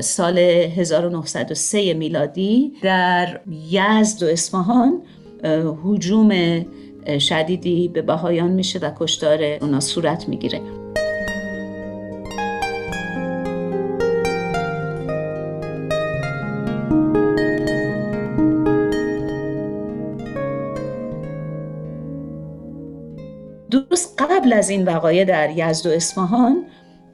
[0.00, 5.02] سال 1903 میلادی در یزد و اصفهان
[5.84, 6.30] هجوم
[7.18, 10.60] شدیدی به بهایان میشه و کشتار اونا صورت می‌گیره.
[23.70, 26.64] درست قبل از این وقایع در یزد و اصفهان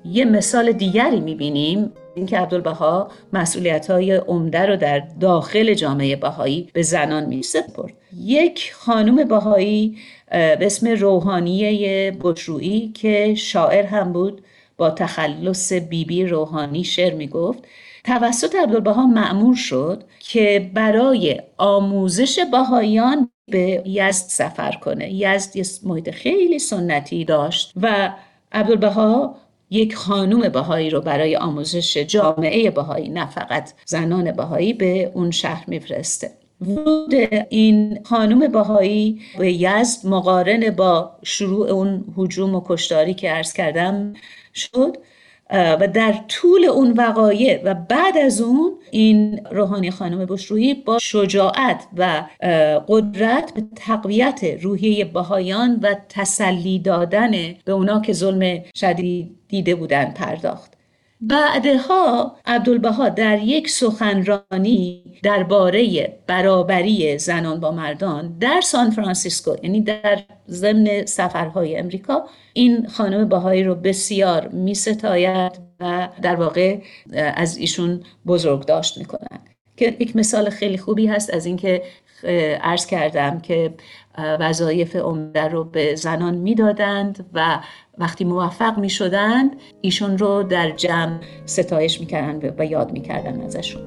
[0.05, 1.92] یه مثال دیگری می‌بینیم.
[2.17, 9.29] اینکه عبدالبها مسئولیت های عمده رو در داخل جامعه بهایی به زنان میسپرد یک خانم
[9.29, 9.99] بهایی
[10.31, 14.43] به اسم روحانیه بشرویی که شاعر هم بود
[14.77, 17.65] با تخلص بیبی بی روحانی شعر می‌گفت.
[18.05, 25.13] توسط عبدالبها معمور شد که برای آموزش بهاییان به یزد سفر کنه.
[25.13, 28.13] یزد یه محیط خیلی سنتی داشت و
[28.53, 29.37] عبدالبها
[29.71, 35.65] یک خانوم بهایی رو برای آموزش جامعه بهایی نه فقط زنان بهایی به اون شهر
[35.69, 36.31] میفرسته.
[36.61, 37.15] ورود
[37.49, 44.13] این خانوم بهایی به یزد مقارن با شروع اون حجوم و کشتاری که عرض کردم
[44.55, 44.97] شد.
[45.51, 51.87] و در طول اون وقایع و بعد از اون این روحانی خانم بشرویی با شجاعت
[51.97, 52.23] و
[52.89, 57.31] قدرت به تقویت روحیه بهایان و تسلی دادن
[57.65, 60.76] به اونا که ظلم شدید دیده بودن پرداخت.
[61.21, 70.23] بعدها عبدالبها در یک سخنرانی درباره برابری زنان با مردان در سان فرانسیسکو یعنی در
[70.49, 76.79] ضمن سفرهای امریکا این خانم بهایی رو بسیار می ستاید و در واقع
[77.13, 81.83] از ایشون بزرگ داشت می‌کنن که یک مثال خیلی خوبی هست از اینکه
[82.62, 83.75] عرض کردم که
[84.19, 87.59] وظایف عمده رو به زنان می‌دادند و
[87.99, 93.83] وقتی موفق می شدند ایشون رو در جمع ستایش می‌کردن و یاد می‌کردن ازشون.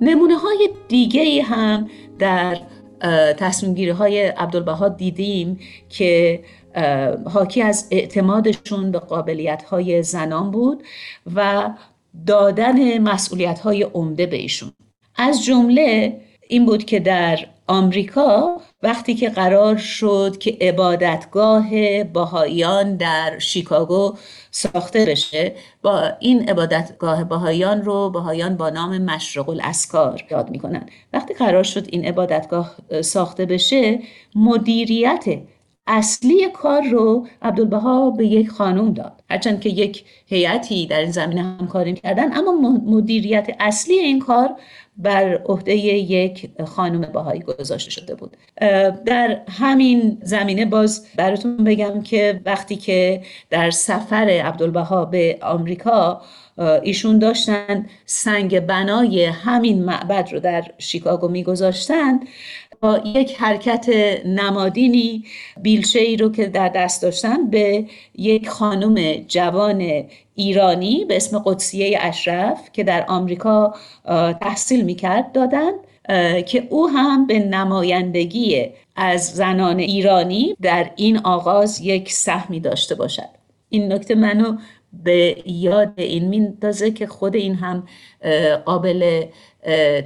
[0.00, 2.58] نمونه های دیگه هم در
[3.36, 6.40] تصمیم های عبدالبها دیدیم که
[7.26, 10.82] حاکی از اعتمادشون به قابلیت های زنان بود
[11.34, 11.70] و
[12.26, 14.72] دادن مسئولیت های عمده به ایشون.
[15.16, 21.64] از جمله این بود که در آمریکا وقتی که قرار شد که عبادتگاه
[22.04, 24.14] باهایان در شیکاگو
[24.50, 30.86] ساخته بشه با این عبادتگاه باهایان رو باهایان با نام مشرق الاسکار یاد می‌کنن.
[31.12, 33.98] وقتی قرار شد این عبادتگاه ساخته بشه
[34.34, 35.24] مدیریت
[35.88, 39.22] اصلی کار رو عبدالبها به یک خانم داد.
[39.30, 42.52] هرچند که یک هیئتی در این زمینه همکاری کردن اما
[42.86, 44.56] مدیریت اصلی این کار
[44.96, 48.36] بر عهده یک خانم باهایی گذاشته شده بود.
[49.04, 56.20] در همین زمینه باز براتون بگم که وقتی که در سفر عبدالبها به آمریکا
[56.82, 62.28] ایشون داشتن سنگ بنای همین معبد رو در شیکاگو میگذاشتند
[62.80, 63.88] با یک حرکت
[64.26, 65.24] نمادینی
[65.62, 71.98] بیلچه ای رو که در دست داشتن به یک خانم جوان ایرانی به اسم قدسیه
[72.00, 73.74] اشرف که در آمریکا
[74.40, 75.70] تحصیل می‌کرد دادن
[76.42, 83.28] که او هم به نمایندگی از زنان ایرانی در این آغاز یک سهمی داشته باشد.
[83.68, 84.56] این نکته منو
[84.92, 87.86] به یاد این میندازه که خود این هم
[88.64, 89.24] قابل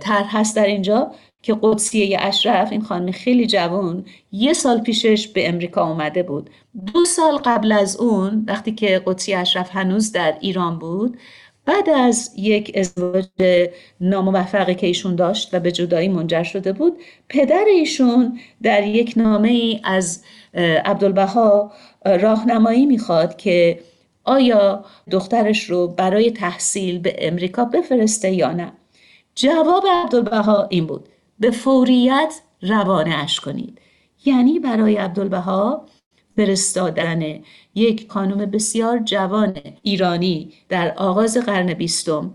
[0.00, 1.12] طرح هست در اینجا.
[1.42, 6.50] که قدسیه اشرف این خانم خیلی جوان یه سال پیشش به امریکا اومده بود.
[6.94, 11.18] دو سال قبل از اون وقتی که قدسیه اشرف هنوز در ایران بود
[11.64, 13.26] بعد از یک ازدواج
[14.00, 19.48] ناموفقی که ایشون داشت و به جدایی منجر شده بود پدر ایشون در یک نامه
[19.48, 20.22] ای از
[20.84, 21.72] عبدالبها
[22.04, 23.80] راهنمایی می‌خواد که
[24.24, 28.72] آیا دخترش رو برای تحصیل به امریکا بفرسته یا نه.
[29.34, 31.08] جواب عبدالبها این بود.
[31.42, 32.34] به فوریت
[33.06, 33.78] اش کنید.
[34.24, 35.86] یعنی برای عبدالبها
[36.36, 37.40] فرستادن
[37.74, 42.34] یک خانم بسیار جوان ایرانی در آغاز قرن بیستم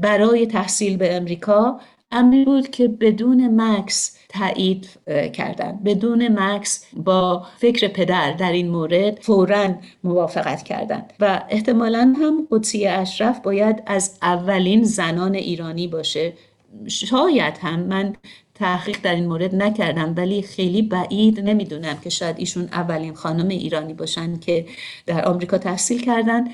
[0.00, 1.80] برای تحصیل به امریکا
[2.12, 4.88] امری بود که بدون مکس تایید
[5.32, 5.80] کردن.
[5.84, 9.74] بدون مکس با فکر پدر در این مورد فورا
[10.04, 16.32] موافقت کردند و احتمالا هم قدسی اشرف باید از اولین زنان ایرانی باشه.
[16.88, 18.16] شاید هم من
[18.54, 23.94] تحقیق در این مورد نکردم ولی خیلی بعید نمی‌دونم که شاید ایشون اولین خانم ایرانی
[23.94, 24.66] باشن که
[25.06, 26.44] در آمریکا تحصیل کردن.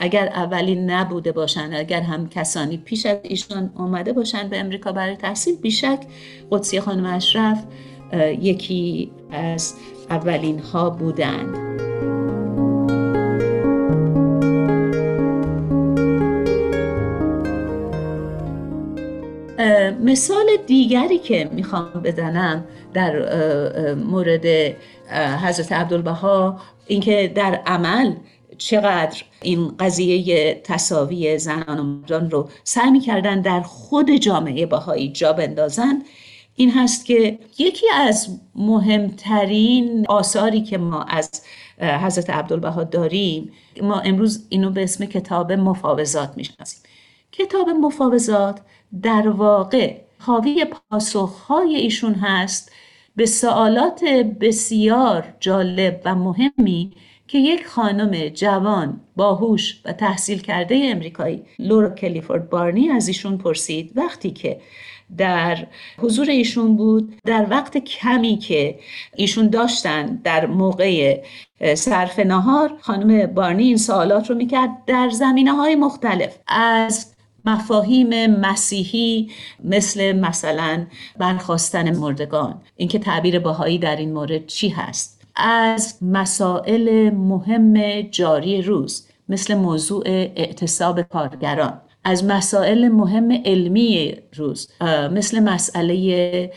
[0.00, 5.16] اگر اولین نبوده باشن اگر هم کسانی پیش از ایشون اومده باشن به امریکا برای
[5.16, 6.00] تحصیل بیشک
[6.50, 7.64] قدسی خانم اشرف
[8.40, 9.74] یکی از
[10.10, 11.97] اولین ها بودند.
[19.90, 22.64] مثال دیگری که می‌خوام بزنم
[22.94, 23.24] در
[23.94, 24.76] مورد
[25.44, 28.14] حضرت عبدالبها اینکه در عمل
[28.58, 35.32] چقدر این قضیه تصاوی زنان و مردان رو سعی می‌کردن در خود جامعه باهایی جا
[35.32, 36.02] بندازن
[36.54, 41.30] این هست که یکی از مهمترین آثاری که ما از
[41.80, 46.80] حضرت عبدالبها داریم ما امروز اینو به اسم کتاب مفاوضات می‌شناسیم.
[47.32, 48.60] کتاب مفاوضات
[49.02, 52.72] در واقع حاوی پاسخهای ایشون هست
[53.16, 54.04] به سوالات
[54.40, 56.92] بسیار جالب و مهمی
[57.28, 63.92] که یک خانم جوان باهوش و تحصیل کرده امریکایی لورا کلیفورد بارنی از ایشون پرسید.
[63.96, 64.60] وقتی که
[65.16, 65.66] در
[65.98, 68.78] حضور ایشون بود در وقت کمی که
[69.16, 71.22] ایشون داشتن در موقع
[71.74, 76.38] صرف نهار خانم بارنی این سوالات رو می‌کرد در زمینه های مختلف.
[76.46, 77.14] از
[77.44, 79.30] مفاهیم مسیحی
[79.64, 80.86] مثل مثلا
[81.18, 82.60] برخواستن مردگان.
[82.76, 90.02] اینکه تعبیر باهایی در این مورد چی هست؟ از مسائل مهم جاری روز مثل موضوع
[90.06, 91.80] اعتصاب کارگران.
[92.04, 94.68] از مسائل مهم علمی روز
[95.12, 96.52] مثل مسئله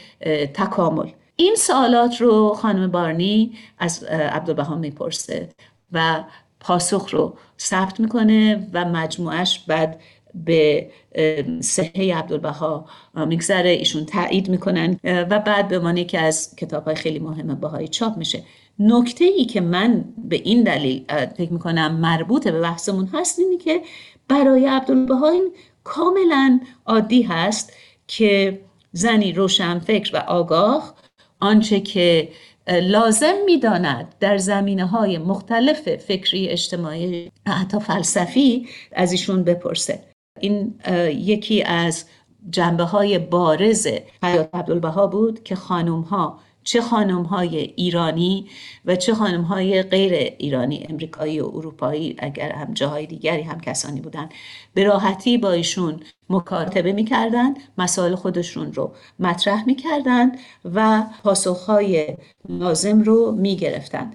[0.54, 1.10] تکامل.
[1.36, 5.50] این سوالات رو خانم بارنی از عبدالبها می‌پرسه
[5.92, 6.24] و
[6.60, 10.00] پاسخ رو ثبت می‌کنه و مجموعش بعد
[10.36, 10.90] به
[11.62, 12.86] صحه عبدالبها
[13.28, 17.88] میگذره ایشون تایید می‌کنن و بعد به عنوان که از کتاب های خیلی مهم بهایی
[17.88, 18.44] چاپ میشه.
[18.80, 21.04] نکته ای که من به این دلیل
[21.38, 23.82] فکر می‌کنم مربوط به بحثمون هست اینی که
[24.28, 25.52] برای عبدالبها این
[25.84, 27.74] کاملا عادی هست
[28.08, 28.60] که
[28.92, 30.96] زنی روشن فکر و آگاه
[31.40, 32.30] آنچه که
[32.68, 40.11] لازم می‌داند در زمینه های مختلف فکری اجتماعی حتی فلسفی از ایشون بپرسه.
[40.40, 42.06] این یکی از
[42.50, 43.88] جنبه های بارز
[44.24, 48.50] حیات عبدالبها بود که خانوم ها چه خانم های ایرانی
[48.86, 54.02] و چه خانم های غیر ایرانی امریکایی و اروپایی اگر هم جاهای دیگری هم کسانی
[54.02, 54.30] بودن
[54.74, 60.32] به راحتی با ایشون مکاتبه می‌کردن مسائل خودشون رو مطرح می‌کردن
[60.66, 62.18] و پاسخهای
[62.50, 64.14] لازم رو می‌گرفتن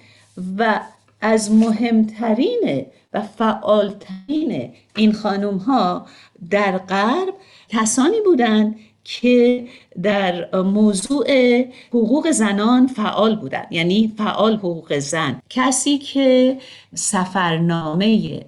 [0.58, 0.80] و
[1.26, 6.06] از مهمترین و فعالترین این خانم ها
[6.50, 7.34] در غرب
[7.68, 9.66] کسانی بودند که
[10.02, 15.42] در موضوع حقوق زنان فعال بودن یعنی فعال حقوق زن.
[15.50, 16.58] کسی که
[16.94, 18.40] سفرنامه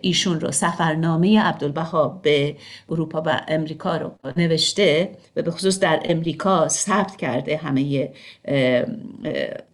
[0.00, 2.56] ایشون رو سفرنامه عبدالبها به
[2.88, 8.08] اروپا و امریکا رو نوشته و به خصوص در امریکا ثبت کرده همه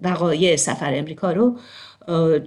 [0.03, 1.57] وقایع سفر امریکا رو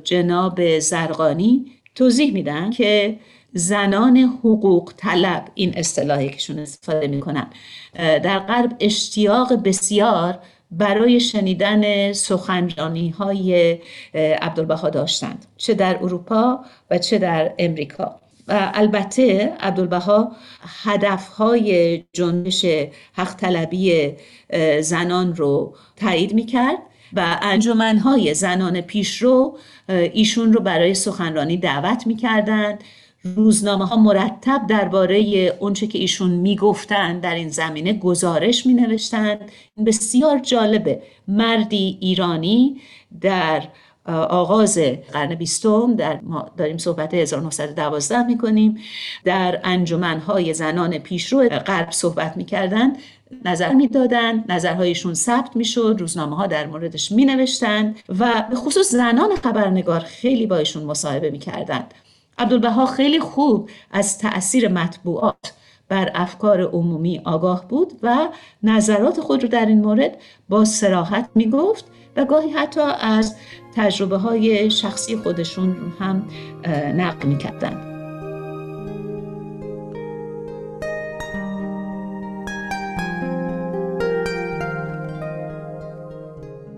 [0.03, 3.19] جناب زرقانی توضیح میدن که
[3.53, 7.47] زنان حقوق طلب این اصطلاحی کهشون استفاده می‌کنن.
[7.95, 10.39] در غرب اشتیاق بسیار
[10.71, 13.79] برای شنیدن سخنرانی های
[14.41, 16.59] عبدالبها داشتند چه در اروپا
[16.91, 18.15] و چه در امریکا.
[18.47, 20.31] و البته عبدالبها
[20.83, 22.65] هدفهای جنبش
[23.13, 24.13] حق طلبی
[24.81, 26.77] زنان رو تایید می‌کرد.
[27.15, 29.57] و انجمنهای زنان پیشرو
[29.89, 32.83] ایشون رو برای سخنرانی دعوت می‌کردند
[33.35, 35.17] روزنامه ها مرتب درباره
[35.59, 39.39] اونچه که ایشون می‌گفتند در این زمینه گزارش می نوشتند
[39.85, 41.01] بسیار جالبه.
[41.27, 42.81] مردی ایرانی
[43.21, 43.63] در
[44.29, 44.77] آغاز
[45.13, 48.77] قرن بیستم در ما داریم صحبت 1912 می‌کنیم
[49.23, 52.93] در انجمنهای زنان پیشرو غرب صحبت می‌کردن
[53.45, 59.35] نظر می‌دادن نظرهایشون ثبت می‌شد روزنامه ها در موردش می نوشتن و به خصوص زنان
[59.35, 61.93] خبرنگار خیلی با ایشون مصاحبه می‌کردند
[62.37, 65.53] عبدالبها خیلی خوب از تأثیر مطبوعات
[65.89, 68.27] بر افکار عمومی آگاه بود و
[68.63, 70.17] نظرات خود رو در این مورد
[70.49, 73.35] با سراحت می گفت و گاهی حتی از
[73.75, 76.29] تجربه های شخصی خودشون هم
[76.95, 77.37] نقل می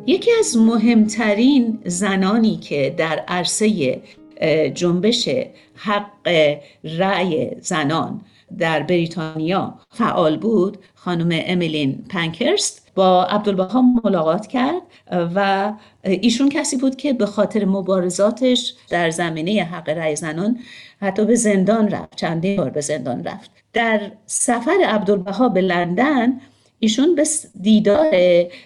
[0.07, 3.99] یکی از مهمترین زنانی که در عرصه
[4.73, 5.29] جنبش
[5.75, 6.29] حق
[6.83, 8.21] رأی زنان
[8.57, 14.81] در بریتانیا فعال بود خانم امیلین پنکرست با عبدالبها ملاقات کرد
[15.35, 20.59] و ایشون کسی بود که به خاطر مبارزاتش در زمینه حق رأی زنان
[21.01, 23.51] حتی به زندان رفت چندین بار به زندان رفت.
[23.73, 26.39] در سفر عبدالبها به لندن
[26.79, 27.23] ایشون به
[27.61, 28.15] دیدار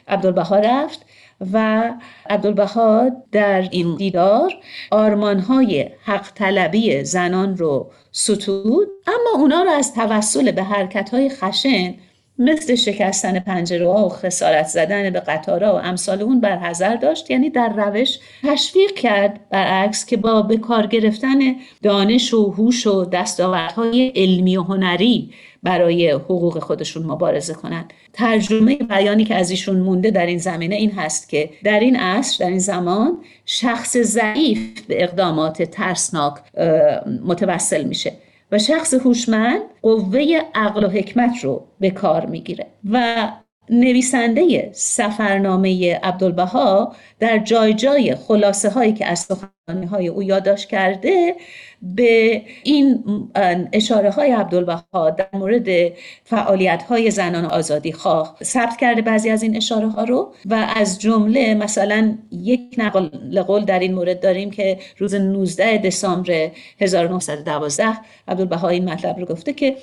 [0.08, 1.06] عبدالبها رفت
[1.54, 1.89] و
[2.30, 4.54] عبدالبها در این دیدار
[4.92, 8.88] آرمانهای حق طلبی زنان رو ستود.
[9.08, 11.94] اما اونا رو از توسل به حرکتهای خشن
[12.39, 17.69] مثل شکستن پنجره و خسارت زدن به قطارها و امثال اون برحضر داشت یعنی در
[17.69, 21.39] روش تشویق کرد برعکس که با به کار گرفتن
[21.84, 29.25] دانش و هوش و دستاوردهای علمی و هنری برای حقوق خودشون مبارزه کنند ترجمه بیانی
[29.25, 32.59] که از ایشون مونده در این زمینه این هست که در این عصر در این
[32.59, 36.34] زمان شخص ضعیف به اقدامات ترسناک
[37.25, 38.11] متوسل میشه.
[38.52, 42.68] و شخص هوشمند قوه عقل و حکمت رو به کار می‌گیره.
[42.91, 43.28] و
[43.70, 51.36] نویسنده سفرنامه عبدالبها در جای جای خلاصه هایی که از سخنرانی های او یادداشت کرده
[51.82, 53.03] به این
[53.74, 55.67] اشاره های عبدالبها در مورد
[56.24, 60.99] فعالیت های زنان آزادی خواه ثبت کرده بعضی از این اشاره ها رو و از
[60.99, 66.51] جمله مثلا یک نقل قول در این مورد داریم که روز 19 دسامبر
[66.82, 67.88] 1912
[68.28, 69.76] عبدالبها این مطلب رو گفته که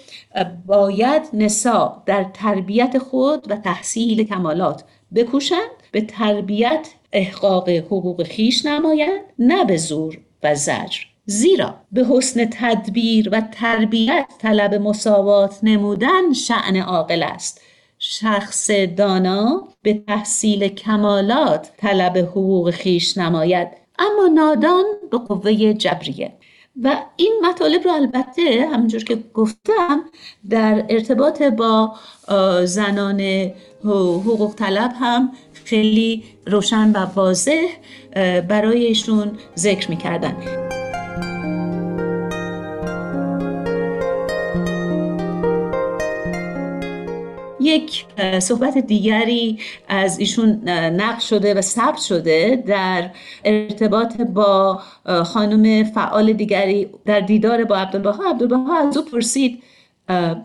[0.67, 4.85] باید نسا در تربیت خود و تحصیل کمالات
[5.15, 10.99] بکوشند به تربیت احقاق حقوق خیش نمایند نه به زور و زجر.
[11.27, 17.61] زیرا به حسن تدبیر و تربیت طلب مساوات نمودن شعن عاقل است.
[17.99, 26.33] شخص دانا به تحصیل کمالات طلب حقوق خیش نماید اما نادان به قوه جبریه.
[26.83, 30.05] و این مطالب رو البته همونجور که گفتم
[30.51, 31.95] در ارتباط با
[32.65, 33.51] زنان
[33.85, 35.33] حقوق طلب هم
[35.65, 37.67] خیلی روشن و واضح
[38.49, 40.37] برایشون ذکر می‌کردن.
[47.61, 48.05] یک
[48.39, 49.59] صحبت دیگری
[49.89, 53.11] از ایشون نقل شده و ثبت شده در
[53.45, 54.81] ارتباط با
[55.25, 58.31] خانم فعال دیگری در دیدار با عبدالبها.
[58.31, 59.63] عبدالبها از او پرسید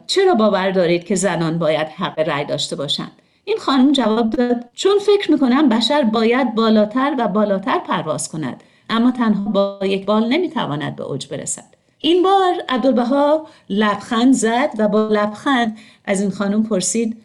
[0.07, 3.11] چرا باور دارید که زنان باید حق رأی داشته باشند؟
[3.45, 9.11] این خانم جواب داد چون فکر می‌کنم بشر باید بالاتر و بالاتر پرواز کند اما
[9.11, 11.65] تنها با یک بال نمی‌تواند به اوج برسد
[11.99, 17.17] این بار عبدالبها لبخند زد و با لبخند از این خانم پرسید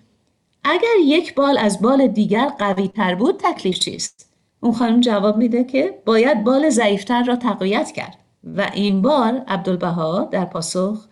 [0.64, 5.64] اگر یک بال از بال دیگر قوی تر بود تکلیف چیست؟ اون خانم جواب میده
[5.64, 8.18] که باید بال ضعیفتر را تقویت کرد
[8.56, 11.06] و این بار عبدالبها در پاسخ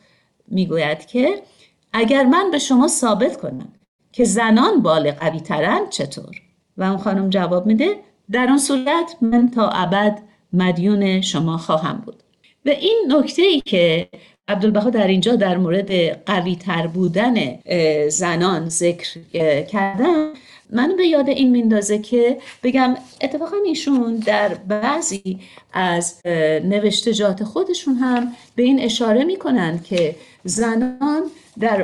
[0.48, 1.42] می‌گوید که
[1.92, 3.68] اگر من به شما ثابت کنم
[4.16, 6.42] که زنان بال قوی ترن چطور؟
[6.76, 7.96] و اون خانم جواب میده
[8.30, 10.18] در آن صورت من تا ابد
[10.52, 12.22] مدیون شما خواهم بود
[12.66, 14.08] و این نکته ای که
[14.48, 15.90] عبدالبها در اینجا در مورد
[16.26, 17.58] قوی تر بودن
[18.08, 19.20] زنان ذکر
[19.62, 20.32] کردن
[20.70, 25.40] من به یاد این میندازه که بگم اتفاقا ایشون در بعضی
[25.72, 26.26] از
[26.64, 30.16] نوشتجات خودشون هم به این اشاره می‌کنن که
[30.46, 31.22] زنان
[31.60, 31.82] در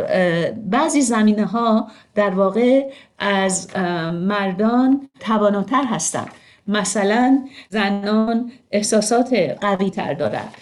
[0.52, 3.76] بعضی زمینه ها در واقع از
[4.12, 6.28] مردان تواناتر هستند.
[6.68, 10.54] مثلا زنان احساسات قوی تر دارند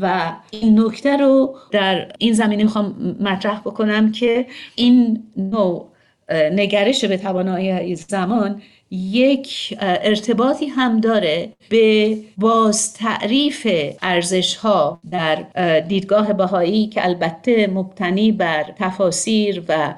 [0.00, 4.46] و این نکته رو در این زمینه می‌خوام مطرح بکنم که
[4.76, 5.88] این نوع
[6.30, 8.62] نگرش به توانایی زمان
[8.94, 13.66] یک ارتباطی هم داره به باز تعریف
[14.02, 15.42] ارزش ها در
[15.80, 19.94] دیدگاه بهایی که البته مبتنی بر تفاسیر و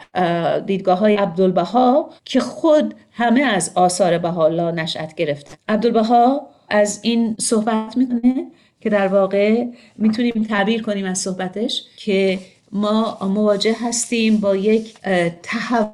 [0.67, 5.51] دیدگاه های عبدالبها که خود همه از آثار بهاءالله نشأت گرفته.
[5.69, 8.47] عبدالبها از این صحبت می‌کنه
[8.81, 9.65] که در واقع
[9.99, 12.39] می‌تونیم تعبیر کنیم از صحبتش که
[12.73, 14.95] ما مواجه هستیم با یک
[15.43, 15.89] تحول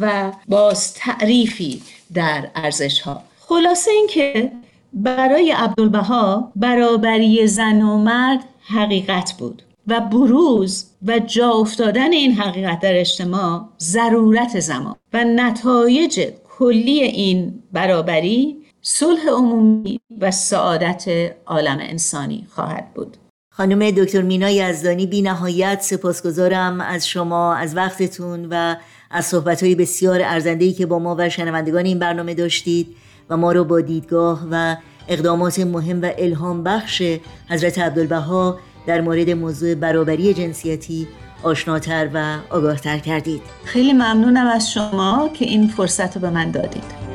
[0.00, 1.82] و باز تعریفی
[2.14, 4.52] در ارزش ها خلاصه اینکه
[4.92, 12.80] برای عبدالبها برابری زن و مرد حقیقت بود و بروز و جا افتادن این حقیقت
[12.80, 16.28] در اجتماع ضرورت زمان و نتایج
[16.58, 21.04] کلی این برابری صلح عمومی و سعادت
[21.46, 23.16] عالم انسانی خواهد بود.
[23.52, 28.76] خانم دکتر مینا یزدانی بی نهایت سپاسگزارم از شما از وقتتون و
[29.10, 32.96] از صحبتهای بسیار ارزندهی که با ما و شنوندگان این برنامه داشتید
[33.30, 34.76] و ما رو با دیدگاه و
[35.08, 37.02] اقدامات مهم و الهام بخش
[37.48, 41.08] حضرت عبدالبها در مورد موضوع برابری جنسیتی
[41.42, 43.42] آشناتر و آگاهتر کردید.
[43.64, 47.10] خیلی ممنونم از شما که این فرصت رو به من دادید.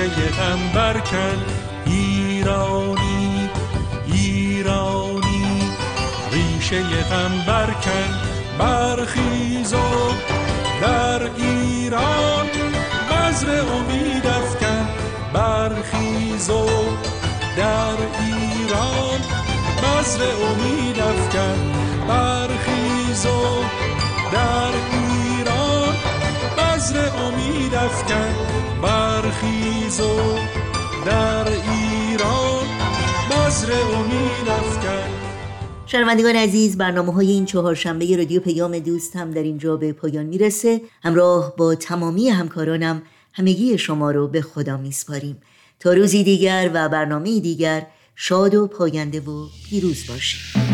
[0.00, 1.38] ریشه غم برکن
[1.86, 3.50] ایرانی
[4.06, 5.72] ایرانی.
[6.32, 8.10] ریشه غم برکن
[8.58, 9.78] برخیز و
[10.80, 12.46] در ایران
[13.10, 14.88] بذر امید افکن.
[15.32, 16.66] برخیز و
[17.56, 19.20] در ایران
[19.82, 21.72] بذر امید افکن.
[22.08, 23.64] برخیز و
[24.32, 25.94] در ایران
[26.56, 28.49] بذر امید افکن.
[30.00, 30.38] و
[31.06, 32.66] در ایران
[33.30, 35.30] بذر امید افکن
[35.86, 40.80] شنوندگان عزیز برنامه های این چهارشنبه رادیو پیام دوست هم در اینجا به پایان می‌رسه.
[41.02, 45.36] همراه با تمامی همکارانم همگی شما رو به خدا میسپاریم.
[45.80, 47.86] تا روزی دیگر و برنامه دیگر
[48.16, 50.69] شاد و پاینده و پیروز باشید.